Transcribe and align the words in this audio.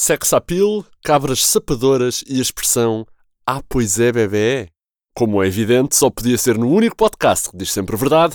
Sex 0.00 0.32
appeal, 0.32 0.84
cabras 1.02 1.44
sapadoras 1.44 2.22
e 2.28 2.38
a 2.38 2.40
expressão 2.40 3.04
Ah, 3.44 3.60
pois 3.68 3.98
é, 3.98 4.12
bebê. 4.12 4.68
Como 5.12 5.42
é 5.42 5.48
evidente, 5.48 5.96
só 5.96 6.08
podia 6.08 6.38
ser 6.38 6.56
no 6.56 6.70
único 6.70 6.94
podcast 6.94 7.50
que 7.50 7.56
diz 7.56 7.72
sempre 7.72 7.96
a 7.96 7.98
verdade, 7.98 8.34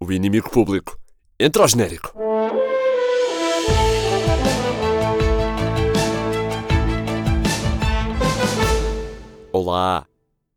o 0.00 0.10
inimigo 0.10 0.50
público. 0.50 0.98
Entra 1.38 1.62
ao 1.62 1.68
genérico. 1.68 2.12
Olá! 9.52 10.04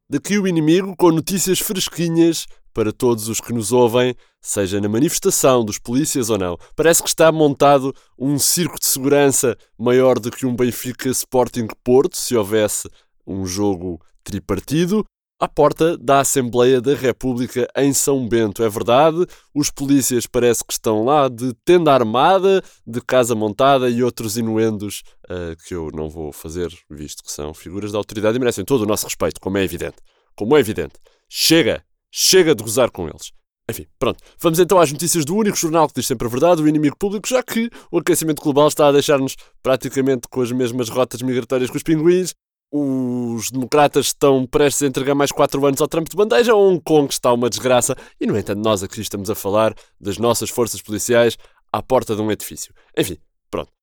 Daqui 0.10 0.40
o 0.40 0.48
inimigo 0.48 0.96
com 0.98 1.12
notícias 1.12 1.60
fresquinhas 1.60 2.48
para 2.78 2.94
todos 2.94 3.28
os 3.28 3.42
que 3.42 3.52
nos 3.52 3.72
ouvem, 3.72 4.16
seja 4.40 4.80
na 4.80 4.88
manifestação 4.88 5.66
dos 5.66 5.80
polícias 5.80 6.30
ou 6.30 6.38
não. 6.38 6.60
Parece 6.76 7.02
que 7.02 7.10
está 7.10 7.32
montado 7.32 7.92
um 8.20 8.38
circo 8.38 8.80
de 8.80 8.86
segurança 8.86 9.58
maior 9.76 10.20
do 10.20 10.30
que 10.30 10.46
um 10.46 10.56
Benfica 10.56 11.10
Sporting 11.10 11.66
Porto, 11.84 12.16
se 12.16 12.36
houvesse 12.36 12.88
um 13.26 13.48
jogo 13.48 14.00
tripartido. 14.24 15.04
À 15.42 15.48
porta 15.48 15.98
da 15.98 16.20
Assembleia 16.20 16.80
da 16.80 16.94
República 16.94 17.68
em 17.76 17.92
São 17.94 18.28
Bento. 18.28 18.64
É 18.64 18.70
verdade, 18.70 19.26
os 19.56 19.72
polícias 19.72 20.28
parece 20.28 20.64
que 20.64 20.74
estão 20.74 21.04
lá 21.04 21.30
de 21.30 21.56
tenda 21.66 21.92
armada, 21.92 22.64
de 22.86 23.02
casa 23.02 23.34
montada 23.34 23.90
e 23.90 24.04
outros 24.04 24.38
inuendos 24.38 25.02
uh, 25.26 25.58
que 25.68 25.74
eu 25.74 25.90
não 25.96 26.12
vou 26.12 26.32
fazer, 26.32 26.72
visto 26.88 27.24
que 27.24 27.32
são 27.32 27.56
figuras 27.56 27.92
da 27.92 27.98
autoridade 27.98 28.38
e 28.38 28.40
merecem 28.40 28.64
todo 28.64 28.82
o 28.82 28.88
nosso 28.88 29.06
respeito, 29.06 29.42
como 29.42 29.58
é 29.58 29.64
evidente. 29.64 29.98
Como 30.36 30.56
é 30.56 30.60
evidente. 30.60 30.94
Chega! 31.28 31.84
Chega 32.12 32.56
de 32.56 32.64
gozar 32.64 32.92
com 32.92 33.08
eles. 33.08 33.32
Enfim, 33.70 33.86
pronto. 34.00 34.24
Vamos 34.40 34.60
então 34.60 34.80
às 34.80 34.92
notícias 34.92 35.26
do 35.26 35.36
único 35.36 35.58
jornal 35.58 35.88
que 35.88 35.96
diz 35.96 36.08
sempre 36.08 36.26
a 36.26 36.30
verdade, 36.30 36.62
o 36.62 36.68
inimigo 36.68 36.96
público, 36.98 37.28
já 37.28 37.44
que 37.44 37.70
o 37.92 37.98
aquecimento 37.98 38.42
global 38.42 38.68
está 38.70 38.88
a 38.88 38.92
deixar-nos 38.92 39.36
praticamente 39.62 40.28
com 40.30 40.42
as 40.42 40.52
mesmas 40.52 40.88
rotas 40.90 41.22
migratórias 41.22 41.70
que 41.70 41.78
os 41.78 41.84
pinguins. 41.84 42.34
Os 42.70 43.50
democratas 43.50 44.08
estão 44.08 44.46
prestes 44.46 44.84
a 44.84 44.88
entregar 44.88 45.16
mais 45.16 45.32
4 45.32 45.66
anos 45.66 45.82
ao 45.82 45.88
Trump 45.88 46.08
de 46.10 46.18
bandeja. 46.18 46.54
Hong 46.54 46.82
Kong 46.84 47.12
está 47.12 47.32
uma 47.32 47.50
desgraça. 47.50 47.96
E, 48.20 48.28
no 48.28 48.38
entanto, 48.38 48.62
nós 48.62 48.84
aqui 48.84 49.00
estamos 49.00 49.30
a 49.30 49.36
falar 49.36 49.74
das 50.00 50.18
nossas 50.18 50.50
forças 50.50 50.82
policiais 50.82 51.38
à 51.72 51.82
porta 51.82 52.16
de 52.16 52.22
um 52.22 52.30
edifício. 52.30 52.74
Enfim, 52.98 53.18
pronto. 53.50 53.77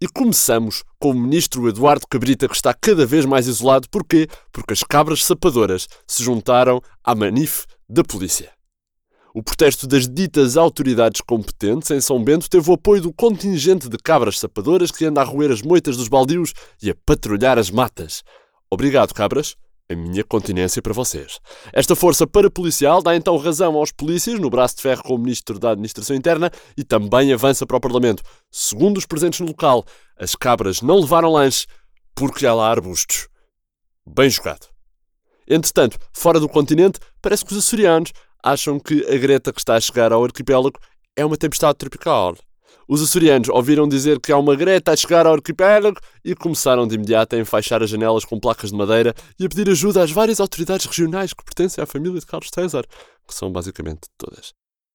E 0.00 0.06
começamos 0.06 0.84
com 1.00 1.10
o 1.10 1.14
ministro 1.14 1.68
Eduardo 1.68 2.06
Cabrita, 2.08 2.46
que 2.46 2.54
está 2.54 2.72
cada 2.72 3.04
vez 3.04 3.26
mais 3.26 3.48
isolado. 3.48 3.88
Porquê? 3.90 4.28
Porque 4.52 4.72
as 4.72 4.84
cabras 4.84 5.24
sapadoras 5.24 5.88
se 6.06 6.22
juntaram 6.22 6.80
à 7.02 7.16
manif 7.16 7.64
da 7.88 8.04
polícia. 8.04 8.52
O 9.34 9.42
protesto 9.42 9.88
das 9.88 10.08
ditas 10.08 10.56
autoridades 10.56 11.20
competentes 11.20 11.90
em 11.90 12.00
São 12.00 12.22
Bento 12.22 12.48
teve 12.48 12.70
o 12.70 12.74
apoio 12.74 13.02
do 13.02 13.12
contingente 13.12 13.88
de 13.88 13.98
cabras 13.98 14.38
sapadoras 14.38 14.92
que 14.92 15.04
anda 15.04 15.20
a 15.20 15.24
roer 15.24 15.50
as 15.50 15.62
moitas 15.62 15.96
dos 15.96 16.06
baldios 16.06 16.52
e 16.80 16.90
a 16.90 16.94
patrulhar 17.04 17.58
as 17.58 17.68
matas. 17.68 18.22
Obrigado, 18.70 19.12
cabras 19.12 19.56
a 19.90 19.96
minha 19.96 20.22
continência 20.22 20.82
para 20.82 20.92
vocês. 20.92 21.40
Esta 21.72 21.96
força 21.96 22.26
parapolicial 22.26 23.02
dá 23.02 23.16
então 23.16 23.36
razão 23.38 23.74
aos 23.76 23.90
polícias 23.90 24.38
no 24.38 24.50
braço 24.50 24.76
de 24.76 24.82
ferro 24.82 25.02
com 25.02 25.14
o 25.14 25.18
Ministro 25.18 25.58
da 25.58 25.70
Administração 25.70 26.14
Interna 26.14 26.50
e 26.76 26.84
também 26.84 27.32
avança 27.32 27.66
para 27.66 27.78
o 27.78 27.80
Parlamento. 27.80 28.22
Segundo 28.50 28.98
os 28.98 29.06
presentes 29.06 29.40
no 29.40 29.46
local, 29.46 29.84
as 30.18 30.34
cabras 30.34 30.82
não 30.82 31.00
levaram 31.00 31.32
lanche 31.32 31.66
porque 32.14 32.46
há 32.46 32.52
lá 32.52 32.68
arbustos. 32.70 33.28
Bem 34.06 34.28
jogado. 34.28 34.66
Entretanto, 35.48 35.98
fora 36.12 36.38
do 36.38 36.48
continente, 36.48 37.00
parece 37.22 37.44
que 37.44 37.52
os 37.52 37.58
açorianos 37.58 38.12
acham 38.42 38.78
que 38.78 39.06
a 39.10 39.16
Greta 39.16 39.52
que 39.52 39.60
está 39.60 39.74
a 39.76 39.80
chegar 39.80 40.12
ao 40.12 40.22
arquipélago 40.22 40.78
é 41.16 41.24
uma 41.24 41.36
tempestade 41.36 41.78
tropical. 41.78 42.36
Os 42.90 43.02
açorianos 43.02 43.50
ouviram 43.50 43.86
dizer 43.86 44.18
que 44.18 44.32
há 44.32 44.38
uma 44.38 44.56
greta 44.56 44.92
a 44.92 44.96
chegar 44.96 45.26
ao 45.26 45.34
arquipélago 45.34 46.00
e 46.24 46.34
começaram 46.34 46.86
de 46.86 46.94
imediato 46.94 47.36
a 47.36 47.38
enfaixar 47.38 47.82
as 47.82 47.90
janelas 47.90 48.24
com 48.24 48.40
placas 48.40 48.70
de 48.70 48.76
madeira 48.78 49.14
e 49.38 49.44
a 49.44 49.48
pedir 49.48 49.68
ajuda 49.68 50.02
às 50.02 50.10
várias 50.10 50.40
autoridades 50.40 50.86
regionais 50.86 51.34
que 51.34 51.44
pertencem 51.44 51.84
à 51.84 51.86
família 51.86 52.18
de 52.18 52.24
Carlos 52.24 52.48
César, 52.52 52.86
que 53.26 53.34
são 53.34 53.52
basicamente 53.52 54.08
todas. 54.16 54.54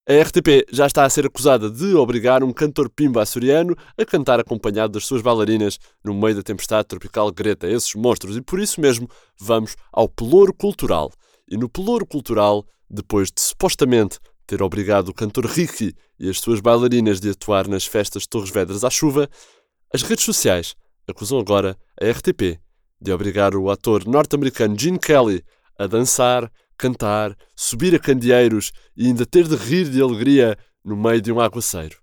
A 0.09 0.21
RTP 0.23 0.65
já 0.71 0.87
está 0.87 1.05
a 1.05 1.09
ser 1.09 1.27
acusada 1.27 1.69
de 1.69 1.93
obrigar 1.93 2.43
um 2.43 2.51
cantor 2.51 2.89
pimba 2.89 3.21
açoriano 3.21 3.75
a 3.95 4.03
cantar 4.03 4.39
acompanhado 4.39 4.93
das 4.93 5.05
suas 5.05 5.21
bailarinas 5.21 5.77
no 6.03 6.15
meio 6.15 6.35
da 6.35 6.41
tempestade 6.41 6.87
tropical 6.87 7.31
Greta, 7.31 7.69
esses 7.69 7.93
monstros, 7.93 8.35
e 8.35 8.41
por 8.41 8.59
isso 8.59 8.81
mesmo 8.81 9.07
vamos 9.39 9.75
ao 9.91 10.09
pelouro 10.09 10.51
cultural. 10.51 11.11
E 11.47 11.55
no 11.55 11.69
pelouro 11.69 12.07
cultural, 12.07 12.65
depois 12.89 13.29
de 13.29 13.39
supostamente 13.39 14.17
ter 14.45 14.61
obrigado 14.61 15.09
o 15.09 15.13
cantor 15.13 15.45
Ricky 15.45 15.95
e 16.19 16.29
as 16.29 16.39
suas 16.39 16.59
bailarinas 16.59 17.19
de 17.19 17.29
atuar 17.29 17.67
nas 17.67 17.85
festas 17.85 18.23
de 18.23 18.29
Torres 18.29 18.49
Vedras 18.49 18.83
à 18.83 18.89
chuva, 18.89 19.29
as 19.93 20.01
redes 20.01 20.25
sociais 20.25 20.75
acusam 21.07 21.39
agora 21.39 21.77
a 22.01 22.09
RTP 22.09 22.59
de 23.01 23.11
obrigar 23.11 23.55
o 23.55 23.69
ator 23.69 24.05
norte-americano 24.05 24.79
Gene 24.79 24.99
Kelly 24.99 25.43
a 25.77 25.87
dançar, 25.87 26.51
cantar, 26.77 27.35
subir 27.55 27.93
a 27.95 27.99
candeeiros 27.99 28.71
e 28.95 29.07
ainda 29.07 29.25
ter 29.25 29.47
de 29.47 29.55
rir 29.55 29.89
de 29.89 30.01
alegria 30.01 30.57
no 30.83 30.95
meio 30.95 31.21
de 31.21 31.31
um 31.31 31.39
aguaceiro. 31.39 31.97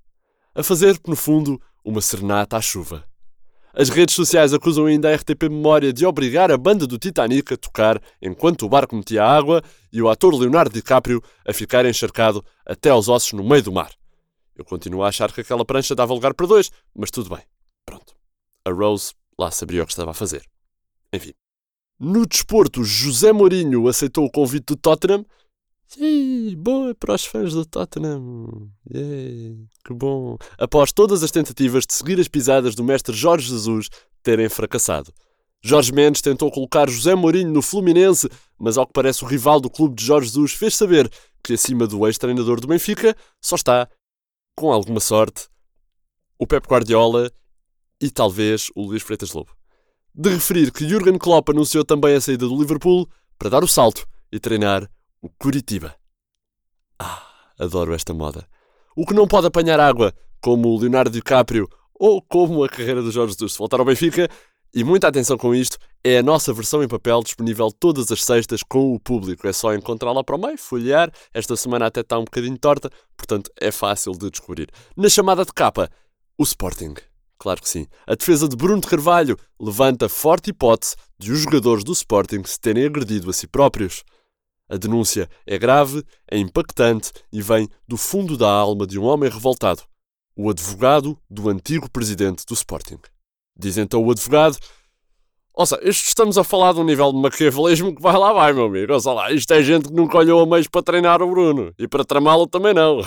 A 0.54 0.62
fazer, 0.62 0.98
no 1.06 1.16
fundo, 1.16 1.60
uma 1.84 2.00
serenata 2.00 2.56
à 2.56 2.60
chuva. 2.60 3.09
As 3.72 3.88
redes 3.88 4.16
sociais 4.16 4.52
acusam 4.52 4.86
ainda 4.86 5.08
a 5.08 5.14
RTP 5.14 5.44
Memória 5.44 5.92
de 5.92 6.04
obrigar 6.04 6.50
a 6.50 6.58
banda 6.58 6.88
do 6.88 6.98
Titanic 6.98 7.54
a 7.54 7.56
tocar 7.56 8.02
enquanto 8.20 8.66
o 8.66 8.68
barco 8.68 8.96
metia 8.96 9.24
água 9.24 9.62
e 9.92 10.02
o 10.02 10.08
ator 10.08 10.34
Leonardo 10.34 10.74
DiCaprio 10.74 11.22
a 11.46 11.52
ficar 11.52 11.86
encharcado 11.86 12.44
até 12.66 12.90
aos 12.90 13.08
ossos 13.08 13.32
no 13.32 13.44
meio 13.44 13.62
do 13.62 13.72
mar. 13.72 13.92
Eu 14.56 14.64
continuo 14.64 15.04
a 15.04 15.08
achar 15.08 15.32
que 15.32 15.40
aquela 15.40 15.64
prancha 15.64 15.94
dava 15.94 16.12
lugar 16.12 16.34
para 16.34 16.46
dois, 16.46 16.70
mas 16.94 17.10
tudo 17.12 17.30
bem. 17.30 17.44
Pronto. 17.86 18.14
A 18.64 18.70
Rose 18.70 19.14
lá 19.38 19.50
sabia 19.52 19.84
o 19.84 19.86
que 19.86 19.92
estava 19.92 20.10
a 20.10 20.14
fazer. 20.14 20.44
Enfim. 21.12 21.32
No 21.98 22.26
desporto, 22.26 22.82
José 22.82 23.32
Mourinho 23.32 23.86
aceitou 23.86 24.24
o 24.24 24.30
convite 24.30 24.64
do 24.66 24.76
Tottenham 24.76 25.24
Sim, 25.92 26.54
boa 26.56 26.94
para 26.94 27.16
os 27.16 27.24
fãs 27.24 27.52
do 27.52 27.66
Tottenham. 27.66 28.70
Yeah, 28.94 29.58
que 29.84 29.92
bom. 29.92 30.38
Após 30.56 30.92
todas 30.92 31.24
as 31.24 31.32
tentativas 31.32 31.84
de 31.84 31.94
seguir 31.94 32.20
as 32.20 32.28
pisadas 32.28 32.76
do 32.76 32.84
mestre 32.84 33.12
Jorge 33.12 33.48
Jesus 33.48 33.88
terem 34.22 34.48
fracassado. 34.48 35.12
Jorge 35.60 35.92
Mendes 35.92 36.22
tentou 36.22 36.48
colocar 36.48 36.88
José 36.88 37.16
Mourinho 37.16 37.50
no 37.50 37.60
Fluminense, 37.60 38.28
mas 38.56 38.78
ao 38.78 38.86
que 38.86 38.92
parece 38.92 39.24
o 39.24 39.26
rival 39.26 39.60
do 39.60 39.68
clube 39.68 39.96
de 39.96 40.04
Jorge 40.04 40.28
Jesus 40.28 40.52
fez 40.52 40.76
saber 40.76 41.10
que 41.42 41.54
acima 41.54 41.88
do 41.88 42.06
ex-treinador 42.06 42.60
do 42.60 42.68
Benfica 42.68 43.16
só 43.42 43.56
está, 43.56 43.88
com 44.56 44.72
alguma 44.72 45.00
sorte, 45.00 45.48
o 46.38 46.46
Pep 46.46 46.68
Guardiola 46.68 47.32
e 48.00 48.10
talvez 48.10 48.70
o 48.76 48.86
Luís 48.86 49.02
Freitas 49.02 49.32
Lobo. 49.32 49.50
De 50.14 50.30
referir 50.30 50.70
que 50.70 50.88
Jurgen 50.88 51.18
Klopp 51.18 51.50
anunciou 51.50 51.84
também 51.84 52.14
a 52.14 52.20
saída 52.20 52.46
do 52.46 52.56
Liverpool 52.56 53.08
para 53.36 53.50
dar 53.50 53.64
o 53.64 53.68
salto 53.68 54.06
e 54.30 54.38
treinar 54.38 54.88
o 55.22 55.28
Curitiba. 55.28 55.94
Ah, 56.98 57.22
adoro 57.58 57.94
esta 57.94 58.14
moda. 58.14 58.46
O 58.96 59.06
que 59.06 59.14
não 59.14 59.26
pode 59.28 59.46
apanhar 59.46 59.78
água, 59.78 60.12
como 60.40 60.68
o 60.68 60.78
Leonardo 60.78 61.10
DiCaprio 61.10 61.68
ou 61.94 62.22
como 62.22 62.64
a 62.64 62.68
carreira 62.68 63.02
do 63.02 63.10
Jorge 63.10 63.34
Jesus, 63.34 63.52
se 63.52 63.58
voltar 63.58 63.78
ao 63.78 63.84
Benfica, 63.84 64.28
e 64.72 64.84
muita 64.84 65.08
atenção 65.08 65.36
com 65.36 65.54
isto, 65.54 65.76
é 66.02 66.18
a 66.18 66.22
nossa 66.22 66.52
versão 66.52 66.82
em 66.82 66.88
papel 66.88 67.22
disponível 67.22 67.70
todas 67.72 68.10
as 68.10 68.24
sextas 68.24 68.62
com 68.62 68.94
o 68.94 69.00
público. 69.00 69.46
É 69.46 69.52
só 69.52 69.74
encontrá-la 69.74 70.22
para 70.22 70.36
o 70.36 70.40
meio, 70.40 70.56
folhear. 70.56 71.12
Esta 71.34 71.56
semana 71.56 71.86
até 71.86 72.00
está 72.00 72.18
um 72.18 72.24
bocadinho 72.24 72.56
torta, 72.56 72.88
portanto 73.16 73.50
é 73.60 73.70
fácil 73.70 74.12
de 74.12 74.30
descobrir. 74.30 74.68
Na 74.96 75.08
chamada 75.08 75.44
de 75.44 75.52
capa, 75.52 75.90
o 76.38 76.42
Sporting. 76.44 76.94
Claro 77.38 77.60
que 77.60 77.68
sim. 77.68 77.86
A 78.06 78.14
defesa 78.14 78.48
de 78.48 78.54
Bruno 78.54 78.80
de 78.80 78.86
Carvalho 78.86 79.36
levanta 79.60 80.08
forte 80.08 80.50
hipótese 80.50 80.94
de 81.18 81.32
os 81.32 81.40
jogadores 81.40 81.82
do 81.82 81.92
Sporting 81.92 82.42
se 82.44 82.60
terem 82.60 82.86
agredido 82.86 83.28
a 83.28 83.32
si 83.32 83.46
próprios. 83.46 84.04
A 84.70 84.76
denúncia 84.76 85.28
é 85.44 85.58
grave, 85.58 86.04
é 86.30 86.38
impactante 86.38 87.10
e 87.32 87.42
vem 87.42 87.68
do 87.88 87.96
fundo 87.96 88.36
da 88.36 88.48
alma 88.48 88.86
de 88.86 89.00
um 89.00 89.02
homem 89.02 89.28
revoltado, 89.28 89.82
o 90.36 90.48
advogado 90.48 91.18
do 91.28 91.48
antigo 91.48 91.90
presidente 91.90 92.46
do 92.46 92.54
Sporting. 92.54 93.00
Diz 93.58 93.76
então 93.76 94.00
o 94.04 94.10
advogado 94.12 94.56
Ouça, 95.52 95.78
isto 95.82 96.06
estamos 96.06 96.38
a 96.38 96.44
falar 96.44 96.72
de 96.72 96.80
um 96.80 96.84
nível 96.84 97.12
de 97.12 97.18
maquiavelismo 97.18 97.94
que 97.94 98.00
vai 98.00 98.16
lá 98.16 98.32
vai, 98.32 98.52
meu 98.52 98.66
amigo. 98.66 98.92
Ouça 98.92 99.12
lá, 99.12 99.32
isto 99.32 99.52
é 99.52 99.62
gente 99.62 99.88
que 99.88 99.94
nunca 99.94 100.16
olhou 100.16 100.40
a 100.42 100.46
meios 100.46 100.68
para 100.68 100.82
treinar 100.82 101.20
o 101.20 101.28
Bruno. 101.28 101.72
E 101.78 101.88
para 101.88 102.04
tramá-lo 102.04 102.46
também 102.46 102.72
não. 102.72 103.00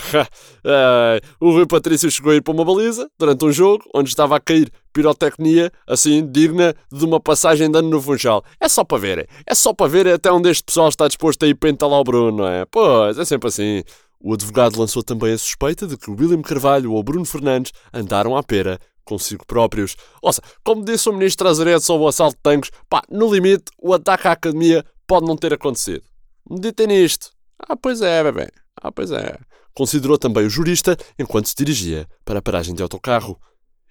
é, 0.63 1.21
o 1.39 1.51
Rui 1.51 1.65
Patrício 1.65 2.11
chegou 2.11 2.33
a 2.33 2.35
ir 2.35 2.41
para 2.41 2.53
uma 2.53 2.65
baliza 2.65 3.09
durante 3.17 3.45
um 3.45 3.51
jogo 3.51 3.85
onde 3.95 4.09
estava 4.09 4.35
a 4.35 4.39
cair 4.39 4.69
pirotecnia, 4.91 5.71
assim, 5.87 6.25
digna 6.29 6.75
de 6.91 7.03
uma 7.03 7.19
passagem 7.19 7.71
de 7.71 7.79
ano 7.79 7.89
no 7.89 8.01
Funchal. 8.01 8.43
É 8.59 8.67
só 8.67 8.83
para 8.83 8.97
ver. 8.97 9.29
É 9.47 9.55
só 9.55 9.73
para 9.73 9.87
ver 9.87 10.07
até 10.09 10.31
onde 10.31 10.49
este 10.49 10.63
pessoal 10.63 10.89
está 10.89 11.07
disposto 11.07 11.43
a 11.43 11.47
ir 11.47 11.55
para 11.55 11.71
o 11.71 12.03
Bruno, 12.03 12.39
não 12.39 12.47
é? 12.47 12.65
Pois, 12.65 13.17
é 13.17 13.25
sempre 13.25 13.47
assim. 13.47 13.83
O 14.25 14.33
advogado 14.33 14.79
lançou 14.79 15.03
também 15.03 15.33
a 15.33 15.37
suspeita 15.37 15.85
de 15.85 15.97
que 15.97 16.09
o 16.09 16.15
William 16.15 16.41
Carvalho 16.41 16.93
ou 16.93 16.99
o 16.99 17.03
Bruno 17.03 17.25
Fernandes 17.25 17.73
andaram 17.93 18.37
à 18.37 18.43
pera 18.43 18.79
consigo 19.03 19.45
próprios. 19.45 19.95
Ouça, 20.21 20.41
como 20.63 20.83
disse 20.83 21.09
o 21.09 21.13
ministro 21.13 21.47
Azeredo 21.47 21.81
sobre 21.81 22.05
o 22.05 22.07
assalto 22.07 22.35
de 22.35 22.41
tanques, 22.41 22.71
pá, 22.89 23.01
no 23.09 23.33
limite, 23.33 23.65
o 23.81 23.93
ataque 23.93 24.27
à 24.27 24.31
academia 24.31 24.85
pode 25.07 25.25
não 25.25 25.37
ter 25.37 25.53
acontecido. 25.53 26.03
Meditem 26.49 26.87
nisto. 26.87 27.31
Ah, 27.59 27.75
pois 27.75 28.01
é, 28.01 28.23
bebê. 28.23 28.49
Ah, 28.81 28.91
pois 28.91 29.11
é. 29.11 29.37
Considerou 29.73 30.17
também 30.17 30.45
o 30.45 30.49
jurista 30.49 30.97
enquanto 31.17 31.47
se 31.47 31.55
dirigia 31.55 32.07
para 32.23 32.39
a 32.39 32.41
paragem 32.41 32.75
de 32.75 32.83
autocarro. 32.83 33.39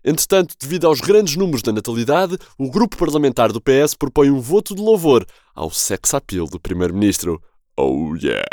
Entretanto, 0.05 0.55
devido 0.61 0.87
aos 0.87 1.01
grandes 1.01 1.37
números 1.37 1.63
da 1.63 1.73
natalidade, 1.73 2.37
o 2.59 2.71
grupo 2.71 2.97
parlamentar 2.97 3.53
do 3.53 3.61
PS 3.61 3.95
propõe 3.95 4.31
um 4.31 4.41
voto 4.41 4.75
de 4.75 4.83
louvor 4.83 5.25
ao 5.55 5.71
sex 5.71 6.13
appeal 6.15 6.47
do 6.47 6.61
primeiro-ministro. 6.61 7.41
Oh 7.77 8.15
yeah! 8.17 8.45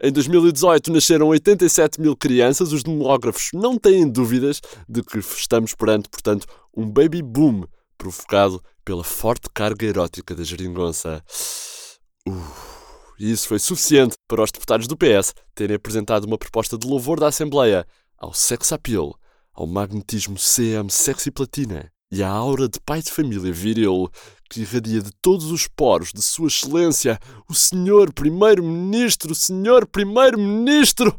Em 0.00 0.12
2018 0.12 0.92
nasceram 0.92 1.28
87 1.28 2.00
mil 2.00 2.16
crianças. 2.16 2.72
Os 2.72 2.82
demógrafos 2.82 3.50
não 3.52 3.76
têm 3.76 4.08
dúvidas 4.08 4.60
de 4.88 5.02
que 5.02 5.18
estamos 5.18 5.74
perante, 5.74 6.08
portanto, 6.08 6.46
um 6.76 6.88
baby 6.88 7.22
boom 7.22 7.64
provocado 7.98 8.62
pela 8.84 9.02
forte 9.02 9.48
carga 9.52 9.86
erótica 9.86 10.34
da 10.34 10.44
geringonça. 10.44 11.22
Uh, 12.28 12.74
e 13.18 13.30
isso 13.30 13.48
foi 13.48 13.58
suficiente 13.58 14.16
para 14.28 14.42
os 14.42 14.50
deputados 14.50 14.86
do 14.86 14.96
PS 14.96 15.34
terem 15.54 15.76
apresentado 15.76 16.24
uma 16.24 16.38
proposta 16.38 16.76
de 16.76 16.86
louvor 16.86 17.18
da 17.18 17.28
Assembleia 17.28 17.86
ao 18.18 18.32
sex 18.32 18.72
appeal, 18.72 19.18
ao 19.52 19.66
magnetismo 19.66 20.36
CM 20.36 20.90
sexy 20.90 21.30
platina 21.30 21.90
e 22.10 22.22
à 22.22 22.28
aura 22.28 22.68
de 22.68 22.80
pai 22.80 23.02
de 23.02 23.10
família 23.10 23.52
viril 23.52 24.08
que 24.54 24.60
irradia 24.60 25.02
de 25.02 25.10
todos 25.20 25.50
os 25.50 25.66
poros 25.66 26.12
de 26.12 26.22
Sua 26.22 26.46
Excelência, 26.46 27.18
o 27.48 27.54
Senhor 27.54 28.12
Primeiro-Ministro, 28.12 29.34
Senhor 29.34 29.84
Primeiro-Ministro. 29.84 31.18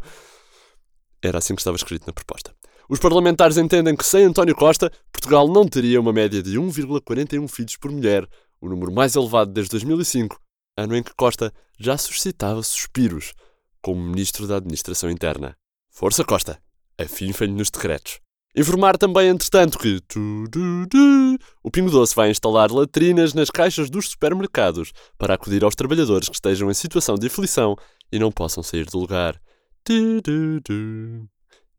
Era 1.21 1.39
assim 1.39 1.53
que 1.53 1.59
estava 1.59 1.75
escrito 1.75 2.07
na 2.07 2.13
proposta. 2.13 2.55
Os 2.89 2.97
parlamentares 2.97 3.57
entendem 3.57 3.95
que 3.95 4.05
sem 4.05 4.23
António 4.23 4.55
Costa, 4.55 4.89
Portugal 5.11 5.49
não 5.49 5.67
teria 5.67 5.99
uma 5.99 6.13
média 6.13 6.41
de 6.41 6.57
1,41 6.57 7.47
filhos 7.49 7.75
por 7.75 7.91
mulher, 7.91 8.25
o 8.61 8.69
número 8.69 8.91
mais 8.91 9.15
elevado 9.15 9.51
desde 9.51 9.71
2005, 9.71 10.39
ano 10.77 10.95
em 10.95 11.03
que 11.03 11.13
Costa 11.13 11.51
já 11.77 11.97
suscitava 11.97 12.63
suspiros 12.63 13.33
como 13.81 14.01
Ministro 14.01 14.47
da 14.47 14.57
Administração 14.57 15.09
Interna. 15.09 15.57
Força 15.89 16.23
Costa, 16.23 16.61
afim-lhe 16.97 17.51
nos 17.51 17.69
decretos. 17.69 18.19
Informar 18.57 18.97
também, 18.97 19.27
entretanto, 19.27 19.77
que 19.77 20.01
o 21.61 21.69
Pingo 21.69 21.91
Doce 21.91 22.15
vai 22.15 22.31
instalar 22.31 22.71
latrinas 22.71 23.33
nas 23.33 23.49
caixas 23.49 23.89
dos 23.89 24.09
supermercados 24.09 24.93
para 25.17 25.33
acudir 25.33 25.63
aos 25.65 25.75
trabalhadores 25.75 26.29
que 26.29 26.35
estejam 26.35 26.71
em 26.71 26.73
situação 26.73 27.15
de 27.15 27.27
aflição 27.27 27.75
e 28.09 28.17
não 28.17 28.31
possam 28.31 28.63
sair 28.63 28.85
do 28.85 28.97
lugar. 28.97 29.39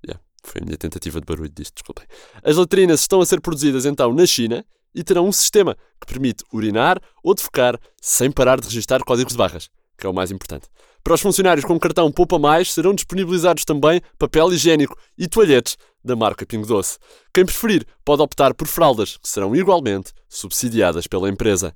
Yeah, 0.07 0.21
foi 0.45 0.61
a 0.61 0.65
minha 0.67 0.77
tentativa 0.77 1.19
de 1.19 1.25
barulho 1.25 1.49
disto, 1.49 1.77
desculpem. 1.77 2.05
As 2.45 2.57
latrinas 2.57 3.01
estão 3.01 3.23
a 3.23 3.27
ser 3.27 3.41
produzidas 3.41 3.87
então 3.87 4.13
na 4.13 4.27
China 4.27 4.63
e 4.95 5.03
terão 5.03 5.27
um 5.27 5.33
sistema 5.33 5.77
que 6.01 6.07
permite 6.07 6.45
urinar 6.53 7.01
ou 7.23 7.35
defecar 7.35 7.81
sem 8.03 8.31
parar 8.31 8.61
de 8.61 8.67
registar 8.67 9.03
códigos 9.03 9.33
de 9.33 9.39
barras, 9.39 9.71
que 9.97 10.07
é 10.07 10.11
o 10.11 10.15
mais 10.15 10.31
importante. 10.31 10.69
Para 11.03 11.15
os 11.15 11.21
funcionários 11.21 11.65
com 11.65 11.79
cartão 11.79 12.11
Poupa 12.11 12.39
Mais 12.39 12.73
serão 12.73 12.93
disponibilizados 12.95 13.65
também 13.65 14.01
papel 14.19 14.53
higiênico 14.53 14.99
e 15.17 15.29
toalhetes 15.29 15.77
da 16.05 16.17
marca 16.17 16.45
Pingo 16.45 16.67
Doce. 16.67 16.99
Quem 17.33 17.45
preferir 17.45 17.87
pode 18.05 18.23
optar 18.23 18.55
por 18.55 18.67
fraldas, 18.67 19.17
que 19.17 19.29
serão 19.29 19.55
igualmente 19.55 20.13
subsidiadas 20.29 21.07
pela 21.07 21.29
empresa. 21.29 21.75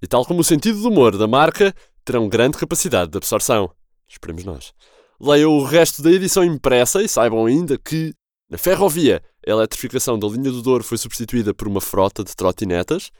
E 0.00 0.06
tal 0.06 0.24
como 0.24 0.40
o 0.40 0.44
sentido 0.44 0.80
do 0.80 0.88
humor 0.88 1.16
da 1.18 1.26
marca, 1.26 1.74
terão 2.04 2.28
grande 2.28 2.56
capacidade 2.56 3.10
de 3.10 3.18
absorção. 3.18 3.70
Esperemos 4.08 4.44
nós. 4.44 4.72
Leiam 5.20 5.52
o 5.52 5.64
resto 5.64 6.00
da 6.02 6.10
edição 6.10 6.44
impressa 6.44 7.02
e 7.02 7.08
saibam 7.08 7.44
ainda 7.44 7.76
que, 7.76 8.14
na 8.48 8.56
ferrovia, 8.56 9.22
a 9.46 9.50
eletrificação 9.50 10.18
da 10.18 10.26
linha 10.28 10.50
do 10.50 10.62
Douro 10.62 10.84
foi 10.84 10.96
substituída 10.96 11.52
por 11.52 11.68
uma 11.68 11.80
frota 11.80 12.24
de 12.24 12.34
trotinetas, 12.34 13.10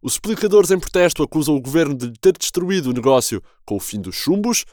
os 0.00 0.12
explicadores 0.12 0.70
em 0.70 0.78
protesto 0.78 1.22
acusam 1.22 1.56
o 1.56 1.60
governo 1.60 1.94
de 1.94 2.12
ter 2.20 2.36
destruído 2.36 2.90
o 2.90 2.92
negócio 2.92 3.42
com 3.64 3.76
o 3.76 3.80
fim 3.80 4.00
dos 4.00 4.14
chumbos. 4.14 4.64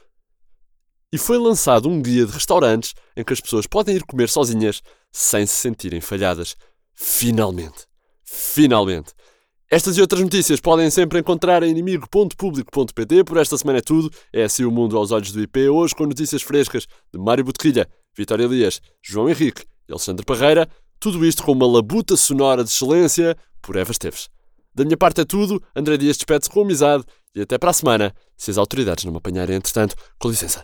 E 1.11 1.17
foi 1.17 1.37
lançado 1.37 1.89
um 1.89 2.01
guia 2.01 2.25
de 2.25 2.31
restaurantes 2.31 2.93
em 3.15 3.23
que 3.23 3.33
as 3.33 3.41
pessoas 3.41 3.65
podem 3.65 3.95
ir 3.95 4.03
comer 4.03 4.29
sozinhas 4.29 4.81
sem 5.11 5.45
se 5.45 5.55
sentirem 5.55 6.01
falhadas. 6.01 6.55
Finalmente! 6.93 7.85
Finalmente! 8.23 9.13
Estas 9.69 9.97
e 9.97 10.01
outras 10.01 10.21
notícias 10.21 10.59
podem 10.59 10.89
sempre 10.91 11.19
encontrar 11.19 11.63
em 11.63 11.71
inimigo.público.pt. 11.71 13.23
Por 13.23 13.37
esta 13.37 13.57
semana 13.57 13.79
é 13.79 13.81
tudo. 13.81 14.11
É 14.31 14.43
assim 14.43 14.63
o 14.63 14.71
mundo 14.71 14.95
aos 14.95 15.11
olhos 15.11 15.31
do 15.31 15.41
IP. 15.41 15.67
Hoje 15.69 15.95
com 15.95 16.05
notícias 16.05 16.43
frescas 16.43 16.85
de 17.11 17.19
Mário 17.19 17.43
Botelho, 17.43 17.85
Vitória 18.15 18.43
Elias, 18.43 18.79
João 19.01 19.27
Henrique 19.27 19.63
e 19.89 19.91
Alexandre 19.91 20.23
Parreira. 20.23 20.69
Tudo 20.99 21.25
isto 21.25 21.43
com 21.43 21.51
uma 21.51 21.65
labuta 21.65 22.15
sonora 22.15 22.63
de 22.63 22.69
excelência 22.69 23.35
por 23.61 23.75
Eva 23.75 23.91
Esteves. 23.91 24.29
Da 24.75 24.83
minha 24.83 24.97
parte 24.97 25.21
é 25.21 25.25
tudo. 25.25 25.63
André 25.73 25.97
Dias 25.97 26.17
despede-se 26.17 26.49
com 26.49 26.61
amizade 26.61 27.03
e 27.33 27.41
até 27.41 27.57
para 27.57 27.69
a 27.69 27.73
semana, 27.73 28.13
se 28.37 28.51
as 28.51 28.57
autoridades 28.57 29.05
não 29.05 29.11
me 29.11 29.17
apanharem 29.17 29.55
entretanto. 29.55 29.95
Com 30.19 30.29
licença. 30.29 30.63